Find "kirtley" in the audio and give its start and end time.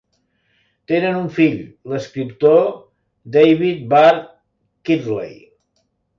4.89-5.39